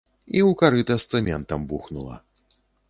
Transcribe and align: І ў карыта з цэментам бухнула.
І 0.37 0.41
ў 0.47 0.55
карыта 0.61 0.93
з 1.03 1.19
цэментам 1.19 1.71
бухнула. 1.73 2.15